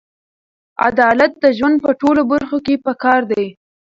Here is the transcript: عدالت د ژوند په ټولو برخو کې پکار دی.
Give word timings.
عدالت 0.87 1.31
د 1.43 1.45
ژوند 1.57 1.75
په 1.85 1.91
ټولو 2.01 2.21
برخو 2.31 2.57
کې 2.65 2.75
پکار 2.85 3.21
دی. 3.31 3.45